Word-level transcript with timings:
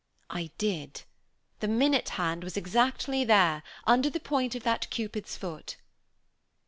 "I 0.31 0.49
did; 0.57 1.03
the 1.59 1.67
minute 1.67 2.09
hand 2.17 2.43
was 2.43 2.57
exactly 2.57 3.23
there, 3.23 3.61
under 3.85 4.09
the 4.09 4.19
point 4.19 4.55
of 4.55 4.63
that 4.63 4.89
Cupid's 4.89 5.37
foot." 5.37 5.75